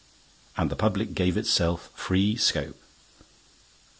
And 0.57 0.71
the 0.71 0.75
public 0.75 1.13
gave 1.13 1.37
itself 1.37 1.91
free 1.93 2.35
scope. 2.35 2.81